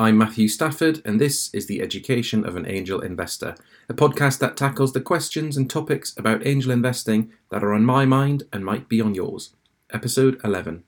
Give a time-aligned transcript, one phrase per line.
[0.00, 3.56] I'm Matthew Stafford, and this is The Education of an Angel Investor,
[3.88, 8.04] a podcast that tackles the questions and topics about angel investing that are on my
[8.04, 9.56] mind and might be on yours.
[9.92, 10.84] Episode 11.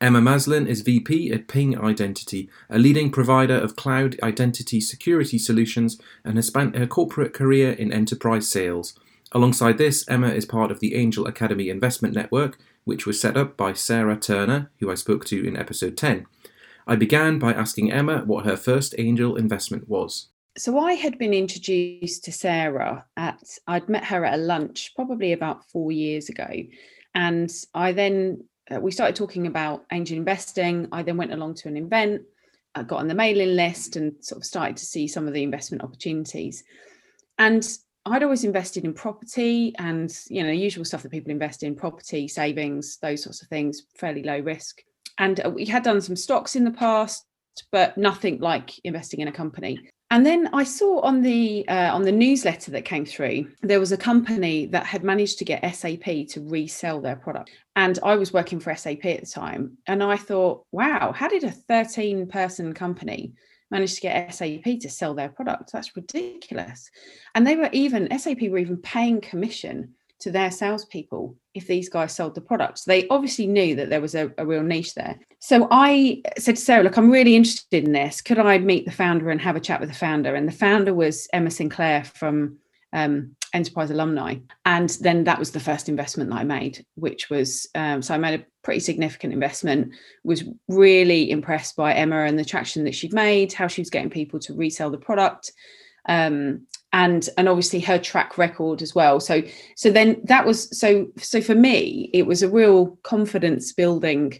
[0.00, 6.00] Emma Maslen is VP at Ping Identity, a leading provider of cloud identity security solutions,
[6.24, 8.98] and has spent her corporate career in enterprise sales.
[9.32, 13.58] Alongside this, Emma is part of the Angel Academe Investment Network, which was set up
[13.58, 16.26] by Sarah Turner, who I spoke to in episode 10.
[16.86, 20.28] I began by asking Emma what her first angel investment was.
[20.56, 25.32] So I had been introduced to Sarah at I'd met her at a lunch probably
[25.32, 26.48] about 4 years ago
[27.14, 30.88] and I then uh, we started talking about angel investing.
[30.92, 32.22] I then went along to an event,
[32.74, 35.42] I got on the mailing list and sort of started to see some of the
[35.42, 36.62] investment opportunities.
[37.38, 37.66] And
[38.04, 42.28] I'd always invested in property and you know usual stuff that people invest in property
[42.28, 44.82] savings those sorts of things fairly low risk
[45.18, 47.24] and uh, we had done some stocks in the past
[47.72, 49.88] but nothing like investing in a company.
[50.10, 53.90] And then i saw on the uh, on the newsletter that came through there was
[53.90, 57.50] a company that had managed to get SAP to resell their product.
[57.74, 59.78] And i was working for SAP at the time.
[59.86, 63.32] And i thought wow how did a 13 person company
[63.70, 65.72] manage to get SAP to sell their product?
[65.72, 66.88] That's ridiculous.
[67.34, 72.14] And they were even SAP were even paying commission to their salespeople if these guys
[72.14, 72.84] sold the products.
[72.84, 75.18] They obviously knew that there was a, a, real niche there.
[75.40, 78.20] So I said to Sarah, Look, I'm really interested in this.
[78.20, 80.34] Could I meet the founder and have a chat with the founder?
[80.34, 82.58] And the founder was Emma Sinclair from
[82.92, 84.36] um, Enterprise Alumni.
[84.64, 88.18] And then that was the first investment that I made, which was um, so I
[88.18, 89.92] made a pretty significant investment,
[90.24, 94.10] was really impressed by Emma and the traction that she'd made, how she was getting
[94.10, 95.52] people to resell the product.
[96.08, 99.42] Um, and and obviously her track record as well so
[99.76, 104.32] so then that was so so for me it was a real confidence building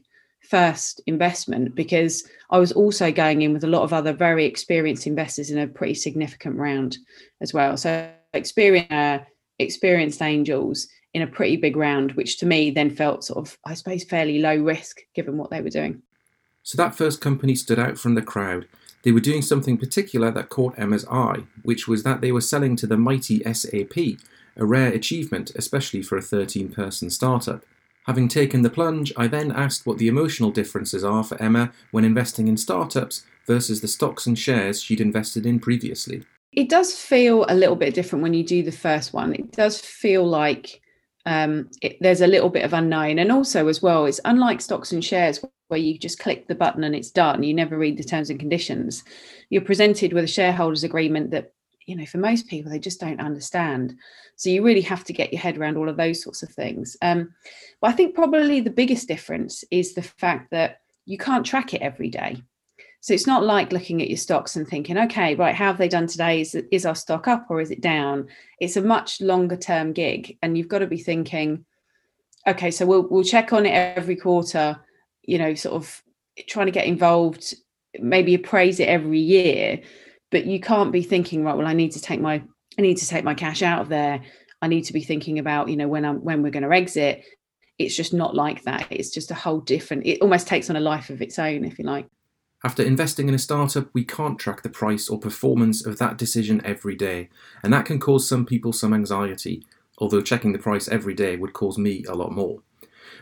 [0.46, 5.06] first investment because I was also going in with a lot of other very experienced
[5.06, 6.98] investors in a pretty significant round
[7.40, 7.76] as well.
[7.76, 9.20] So experienced uh,
[9.58, 13.74] experienced angels in a pretty big round, which to me then felt sort of I
[13.74, 16.02] suppose fairly low risk given what they were doing.
[16.62, 18.66] So that first company stood out from the crowd.
[19.06, 22.74] They were doing something particular that caught Emma's eye, which was that they were selling
[22.74, 23.96] to the mighty SAP,
[24.56, 27.64] a rare achievement, especially for a 13 person startup.
[28.06, 32.04] Having taken the plunge, I then asked what the emotional differences are for Emma when
[32.04, 36.24] investing in startups versus the stocks and shares she'd invested in previously.
[36.50, 39.36] It does feel a little bit different when you do the first one.
[39.36, 40.80] It does feel like
[41.26, 43.18] um, it, there's a little bit of unknown.
[43.18, 46.84] And also, as well, it's unlike stocks and shares where you just click the button
[46.84, 47.42] and it's done.
[47.42, 49.02] You never read the terms and conditions.
[49.50, 51.52] You're presented with a shareholders agreement that,
[51.86, 53.96] you know, for most people, they just don't understand.
[54.36, 56.96] So you really have to get your head around all of those sorts of things.
[57.02, 57.34] Um,
[57.80, 61.82] but I think probably the biggest difference is the fact that you can't track it
[61.82, 62.42] every day.
[63.06, 65.86] So it's not like looking at your stocks and thinking, okay, right, how have they
[65.86, 66.40] done today?
[66.40, 68.26] Is, is our stock up or is it down?
[68.58, 70.36] It's a much longer term gig.
[70.42, 71.64] And you've got to be thinking,
[72.48, 74.80] okay, so we'll we'll check on it every quarter,
[75.22, 76.02] you know, sort of
[76.48, 77.54] trying to get involved,
[78.00, 79.82] maybe appraise it every year.
[80.32, 82.42] But you can't be thinking, right, well, I need to take my
[82.76, 84.20] I need to take my cash out of there.
[84.60, 87.22] I need to be thinking about, you know, when I'm when we're going to exit.
[87.78, 88.88] It's just not like that.
[88.90, 91.78] It's just a whole different, it almost takes on a life of its own, if
[91.78, 92.08] you like.
[92.64, 96.64] After investing in a startup, we can't track the price or performance of that decision
[96.64, 97.28] every day,
[97.62, 99.64] and that can cause some people some anxiety,
[99.98, 102.62] although checking the price every day would cause me a lot more.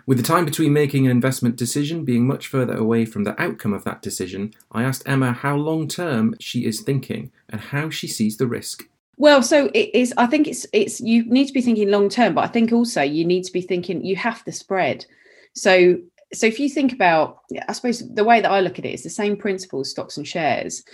[0.07, 3.73] With the time between making an investment decision being much further away from the outcome
[3.73, 8.07] of that decision, I asked Emma how long term she is thinking and how she
[8.07, 8.89] sees the risk.
[9.17, 10.13] Well, so it is.
[10.17, 13.03] I think it's it's you need to be thinking long term, but I think also
[13.03, 15.07] you need to be thinking you have to spread.
[15.55, 15.99] So
[16.35, 19.03] so if you think about i suppose the way that i look at it is
[19.03, 20.85] the same principle stocks and shares.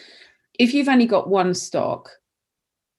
[0.59, 2.11] If you've only got one stock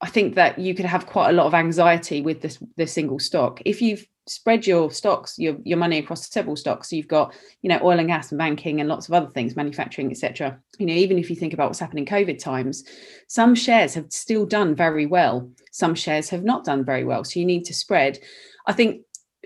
[0.01, 3.19] i think that you could have quite a lot of anxiety with this the single
[3.19, 3.61] stock.
[3.65, 7.69] If you've spread your stocks your, your money across several stocks so you've got you
[7.69, 10.93] know oil and gas and banking and lots of other things manufacturing etc you know
[10.93, 12.83] even if you think about what's happened in covid times
[13.31, 15.49] some shares have still done very well.
[15.71, 17.23] Some shares have not done very well.
[17.23, 18.19] So you need to spread.
[18.67, 19.03] I think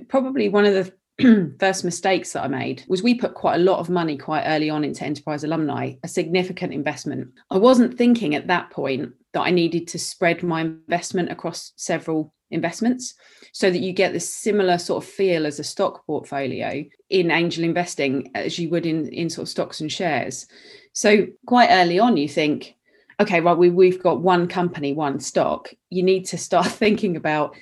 [0.07, 0.91] probably one of the
[1.59, 4.69] first mistakes that I made was we put quite a lot of money quite early
[4.69, 7.29] on into Enterprise Alumni, a significant investment.
[7.49, 12.33] I wasn't thinking at that point that I needed to spread my investment across several
[12.51, 13.15] investments
[13.53, 17.63] so that you get this similar sort of feel as a stock portfolio in angel
[17.63, 20.47] investing as you would in, in sort of stocks and shares.
[20.93, 22.75] So quite early on, you think,
[23.21, 25.69] okay, right, we, we've got one company, one stock.
[25.89, 27.55] You need to start thinking about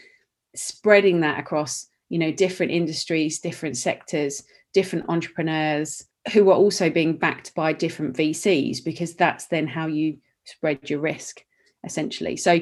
[0.55, 7.17] spreading that across you know different industries different sectors different entrepreneurs who are also being
[7.17, 11.43] backed by different VCs because that's then how you spread your risk
[11.83, 12.37] essentially.
[12.37, 12.59] So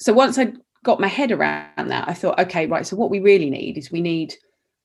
[0.00, 0.52] so once I
[0.82, 2.86] got my head around that, I thought, okay, right.
[2.86, 4.34] So what we really need is we need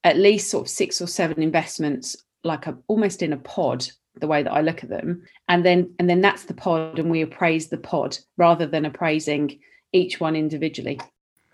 [0.04, 3.88] at least sort of six or seven investments, like a almost in a pod,
[4.20, 7.10] the way that I look at them, and then and then that's the pod, and
[7.10, 9.60] we appraise the pod rather than appraising
[9.92, 11.00] each one individually.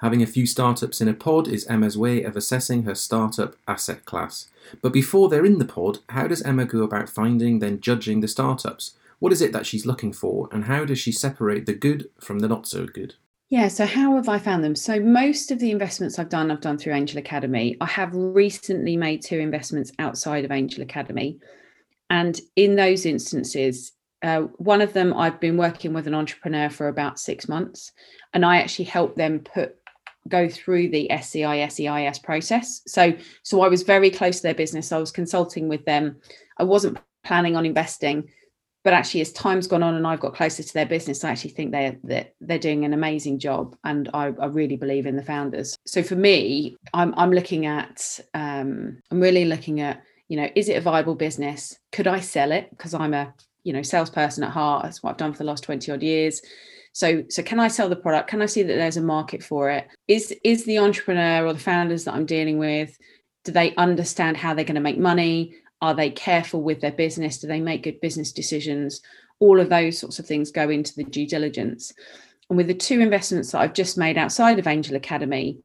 [0.01, 4.03] Having a few startups in a pod is Emma's way of assessing her startup asset
[4.05, 4.47] class.
[4.81, 8.27] But before they're in the pod, how does Emma go about finding, then judging the
[8.27, 8.95] startups?
[9.19, 12.39] What is it that she's looking for, and how does she separate the good from
[12.39, 13.15] the not so good?
[13.47, 14.75] Yeah, so how have I found them?
[14.75, 17.77] So, most of the investments I've done, I've done through Angel Academe.
[17.79, 21.39] I have recently made two investments outside of Angel Academe.
[22.09, 23.93] And in those instances,
[24.23, 27.91] uh, one of them I've been working with an entrepreneur for about six months,
[28.33, 29.75] and I actually helped them put
[30.27, 32.81] go through the SCI SEIS process.
[32.87, 33.13] So
[33.43, 34.91] so I was very close to their business.
[34.91, 36.17] I was consulting with them.
[36.57, 38.29] I wasn't planning on investing,
[38.83, 41.51] but actually as time's gone on and I've got closer to their business, I actually
[41.51, 45.23] think they're they're, they're doing an amazing job, and I, I, really believe in the
[45.23, 45.75] founders.
[45.85, 50.69] So for me, I'm I'm looking at um, I'm really looking at you know is
[50.69, 51.77] it a viable business?
[51.91, 52.69] Could I sell it?
[52.69, 53.33] Because I'm a
[53.63, 54.83] you know salesperson at heart.
[54.83, 56.41] That's what I've done for the last twenty odd years
[56.95, 58.29] so, so can I sell the product?
[58.29, 59.85] Can I see that there's a market for it?
[60.07, 62.97] Is is the entrepreneur or the founders that I'm dealing with,
[63.43, 65.55] do they understand how they're going to make money?
[65.81, 67.39] Are they careful with their business?
[67.39, 69.01] Do they make good business decisions?
[69.39, 71.91] All of those sorts of things go into the due diligence.
[72.49, 75.61] And with the two investments that I've just made outside of Angel Academe,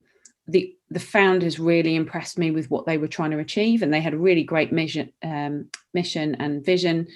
[0.49, 4.01] the the founders really impressed me with what they were trying to achieve, and they
[4.01, 7.07] had a really great mission, um, mission and vision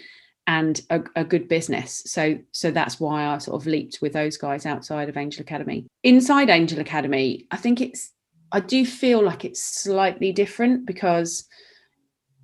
[0.46, 2.02] and a, a, good business.
[2.06, 5.87] So so that's why I sort of leaped with those guys outside of Angel Academe.
[6.02, 8.12] Inside Angel Academe, I think it's
[8.52, 11.49] I do feel like it's slightly different because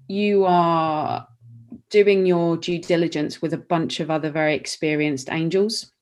[0.08, 1.26] you are
[1.90, 5.92] doing your due diligence with a bunch of other very experienced angels,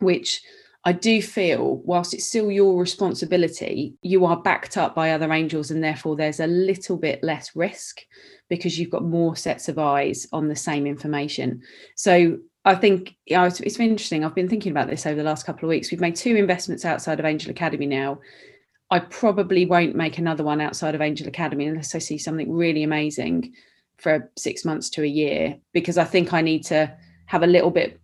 [0.00, 0.42] which
[0.88, 5.70] I do feel, whilst it's still your responsibility, you are backed up by other angels,
[5.70, 8.00] and therefore there's a little bit less risk
[8.48, 11.60] because you've got more sets of eyes on the same information.
[11.94, 14.24] So I think you know, it's, it's interesting.
[14.24, 15.90] I've been thinking about this over the last couple of weeks.
[15.90, 18.20] We've made two investments outside of Angel Academe now.
[18.90, 22.82] I probably won't make another one outside of Angel Academe unless I see something really
[22.82, 23.52] amazing
[23.98, 26.96] for six months to a year, because I think I need to
[27.26, 28.00] have a little bit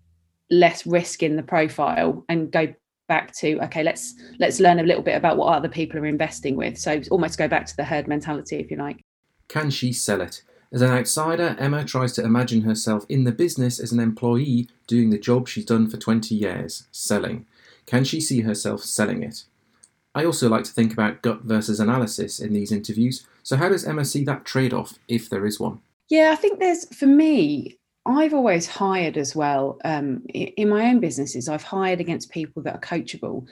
[0.50, 2.72] less risk in the profile and go
[3.06, 6.56] back to okay let's let's learn a little bit about what other people are investing
[6.56, 9.04] with so almost go back to the herd mentality if you like
[9.48, 10.42] can she sell it?
[10.72, 15.10] As an outsider, Emma tries to imagine herself in the business as an employee doing
[15.10, 17.46] the job she's done for 20 years, selling.
[17.86, 19.44] Can she see herself selling it?
[20.14, 23.84] I also like to think about gut versus analysis in these interviews, so how does
[23.84, 25.80] Emma see that trade off, if there is one?
[26.08, 29.78] Yeah, I think there's, for me, I've always hired as well.
[29.84, 33.46] Um, in my own businesses, I've hired against people that are coachable.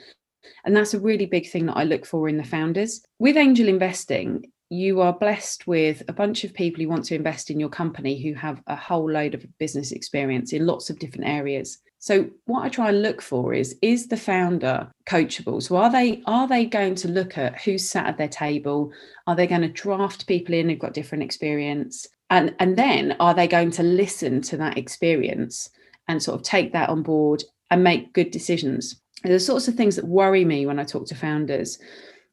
[0.65, 3.01] And that's a really big thing that I look for in the founders.
[3.17, 7.51] With angel investing, you are blessed with a bunch of people who want to invest
[7.51, 11.27] in your company who have a whole load of business experience in lots of different
[11.27, 15.91] areas so what i try and look for is is the founder coachable so are
[15.91, 18.91] they are they going to look at who's sat at their table
[19.27, 23.33] are they going to draft people in who've got different experience and and then are
[23.33, 25.69] they going to listen to that experience
[26.07, 29.95] and sort of take that on board and make good decisions the sorts of things
[29.95, 31.79] that worry me when i talk to founders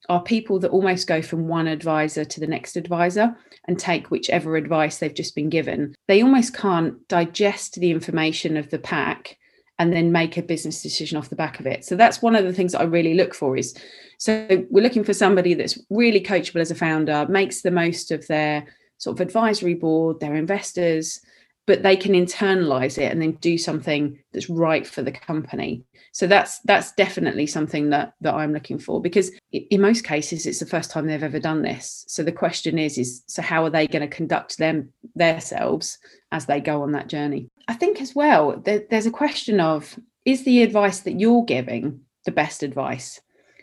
[0.08, 3.36] are people that almost go from one advisor to the next advisor
[3.68, 5.94] and take whichever advice they've just been given.
[6.08, 9.36] They almost can't digest the information of the pack
[9.78, 11.84] and then make a business decision off the back of it.
[11.84, 13.76] So that's one of the things that I really look for is
[14.18, 18.26] so we're looking for somebody that's really coachable as a founder, makes the most of
[18.26, 18.66] their
[19.00, 21.21] sort of advisory board, their investors,
[21.66, 25.85] but they can internalize it and then do something that's right for the company.
[26.12, 30.59] So that's that's definitely something that that i'm looking for because in most cases it's
[30.59, 32.04] the first time they've ever done this.
[32.09, 35.99] So the question is is so how are they going to conduct them themselves
[36.33, 37.49] as they go on that journey?
[37.69, 42.00] I think as well there, there's a question of is the advice that you're giving
[42.25, 43.21] the best advice?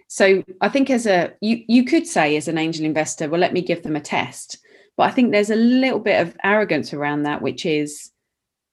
[0.07, 3.51] So i think as a you you could say as an angel investor well let
[3.51, 4.59] me give them a test
[4.97, 8.11] but i think there's a little bit of arrogance around that which is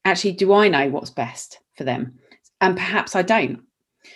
[0.04, 2.18] actually do i know what's best for them
[2.64, 3.60] and perhaps I don't.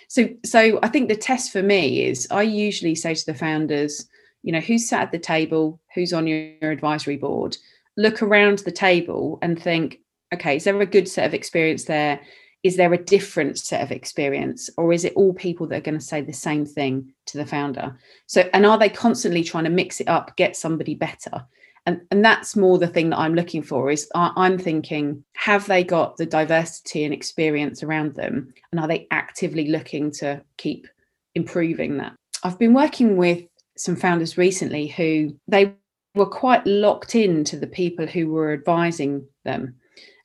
[0.07, 4.07] So, so I think the test for me is I usually say to the founders,
[4.41, 7.57] you know, who's sat at the table, who's on your, advisory board,
[7.95, 9.99] look around the table and think,
[10.33, 12.19] okay, is there a good set of experience there?
[12.63, 15.97] Is there a different set of experience, or is it all people that are going
[15.97, 17.97] to say the same thing to the founder?
[18.27, 21.45] So, and are they constantly trying to mix it up, get somebody better?
[21.85, 25.85] And and that's more the thing that i'm looking for is i'm thinking have they
[25.85, 28.53] got the diversity and experience around them?
[28.71, 30.85] And are they actively looking to keep
[31.33, 32.13] improving that?
[32.43, 33.43] I've been working with
[33.77, 35.73] some founders recently who they
[36.13, 39.75] were quite locked into the people who were advising them.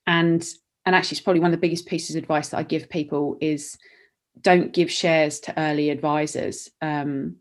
[0.09, 0.45] And
[0.85, 3.39] and actually it's probably one of the biggest pieces of advice that i give people
[3.41, 3.79] is
[4.41, 6.69] don't give shares to early advisors.
[6.83, 7.37] Um,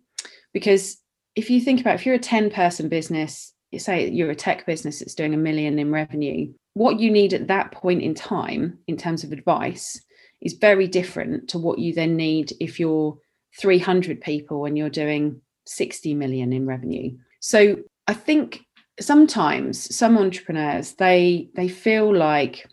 [0.53, 0.97] because
[1.35, 4.65] if you think about if you're a 10 person business you say you're a tech
[4.65, 8.77] business that's doing a million in revenue, what you need at that point in time
[8.87, 9.99] in terms of advice
[10.41, 13.17] is very different to what you then need if you're
[13.59, 17.15] 300 people and you're doing 60 million in revenue.
[17.39, 17.77] So
[18.07, 18.61] I think
[18.99, 22.67] sometimes some entrepreneurs they they feel like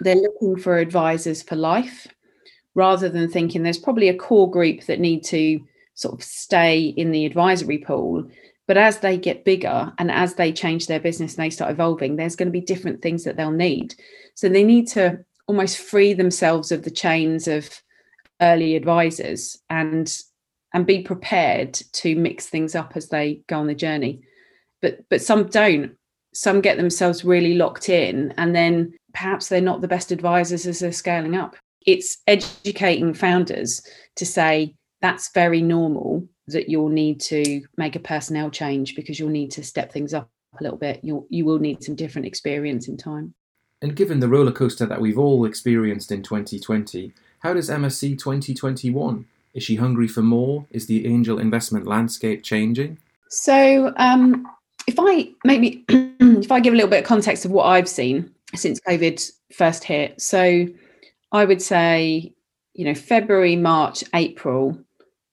[0.00, 2.06] they're looking for advisors for life
[2.74, 5.60] rather than thinking there's probably a core group that need to
[5.94, 8.26] sort of stay in the advisory pool
[8.66, 12.16] but as they get bigger and as they change their business and they start evolving,
[12.16, 13.94] there's going to be different things that they'll need.
[14.34, 17.68] So they need to almost free themselves of the chains of
[18.40, 20.16] early advisors and
[20.72, 24.22] and be prepared to mix things up as they go on the journey.
[24.80, 25.96] But but some don't.
[26.32, 30.80] Some get themselves really locked in and then perhaps they're not the best advisors as
[30.80, 31.54] they're scaling up.
[31.86, 38.50] It's educating founders to say that's very normal that you'll need to make a personnel
[38.50, 41.00] change because you'll need to step things up a little bit.
[41.02, 43.34] You'll you will need some different experience in time.
[43.82, 48.16] And given the roller coaster that we've all experienced in 2020, how does Emma see
[48.16, 49.26] 2021?
[49.52, 50.66] Is she hungry for more?
[50.70, 52.98] Is the angel investment landscape changing?
[53.28, 54.46] So, um,
[54.86, 58.30] if I maybe if I give a little bit of context of what I've seen
[58.54, 60.66] since COVID first hit, so
[61.32, 62.32] I would say,
[62.74, 64.78] you know, February, March, April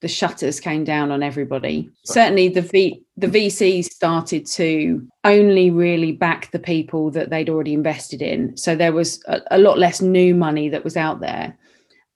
[0.02, 1.90] the shutters came down on everybody.
[2.06, 7.74] Certainly, the v, the VCs started to only really back the people that they'd already
[7.74, 8.58] invested in.
[8.58, 11.58] So there was a, a lot less new money that was out there.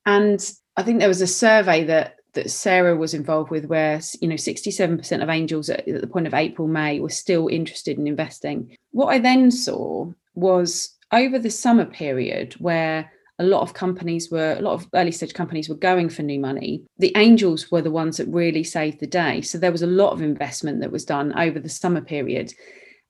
[0.04, 0.40] And
[0.76, 4.34] I think there was a survey that that Sarah was involved with, where you know
[4.34, 8.76] 67% of angels at, at the point of April May were still interested in investing.
[8.90, 14.56] What I then saw was over the summer period where a lot of companies were
[14.58, 16.82] a lot of early stage companies were going for new money.
[16.98, 19.42] The angels were the ones that really saved the day.
[19.42, 22.52] So there was a lot of investment that was done over the summer period.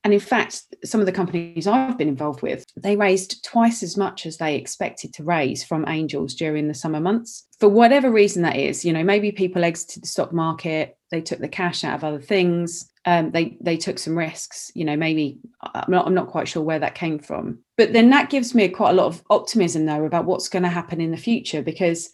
[0.04, 3.96] And in fact some of the companies i've been involved with they raised twice as
[3.96, 7.46] much as they expected to raise from angels during the summer months.
[7.58, 11.38] For whatever reason that is you know maybe people exited the stock market they took
[11.38, 14.72] the cash out of other things um, they they took some risks.
[14.74, 17.60] You know, maybe I'm not I'm not quite sure where that came from.
[17.76, 20.68] But then that gives me quite a lot of optimism though about what's going to
[20.68, 22.10] happen in the future because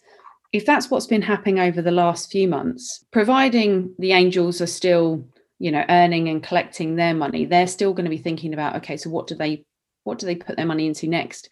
[0.53, 5.27] if that's what's been happening over the last few months, providing the angels are still
[5.57, 8.95] you know earning and collecting their money, they're still going to be thinking about okay,
[8.95, 9.65] so what do they
[10.03, 11.49] what do they put their money into next?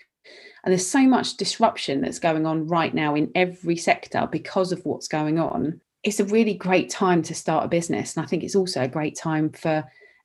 [0.63, 4.85] And there's so much disruption that's going on right now in every sector because of
[4.85, 8.15] what's going on it's a really great time to start a business.
[8.15, 9.83] And I think it's also a great time for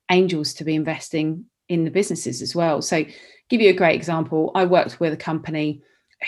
[0.09, 2.81] angels to be investing in the businesses as well.
[2.81, 3.05] So,
[3.49, 4.51] give you a great example.
[4.55, 5.81] I worked with a company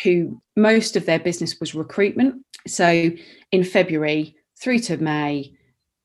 [0.04, 2.46] who most of their business was recruitment.
[2.68, 3.12] So,
[3.52, 5.54] in February through to May,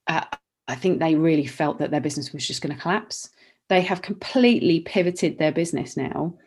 [0.06, 0.24] uh,
[0.66, 3.28] I think they really felt that their business was just going to collapse.
[3.68, 6.38] They have completely pivoted their business now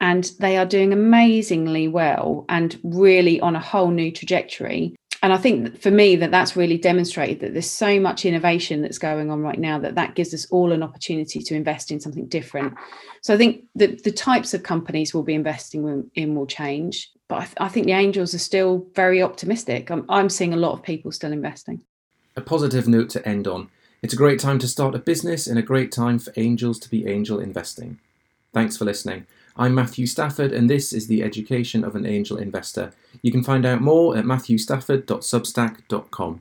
[0.00, 5.38] and they are doing amazingly well and really on a whole new trajectory and I
[5.38, 9.40] think for me that that's really demonstrated that there's so much innovation that's going on
[9.40, 12.74] right now that that gives us all an opportunity to invest in something different.
[13.22, 17.36] So I think that the types of companies we'll be investing in will change, but
[17.36, 19.90] I, th- I think the angels are still very optimistic.
[19.90, 21.82] I'm, I'm seeing a lot of people still investing.
[22.36, 23.70] A positive note to end on.
[24.02, 26.90] It's a great time to start a business and a great time for angels to
[26.90, 27.98] be angel investing.
[28.52, 29.26] Thanks for listening.
[29.56, 32.90] I'm Matthew Stafford, and this is the education of an angel investor.
[33.22, 36.40] You can find out more at matthewstafford.substack.com.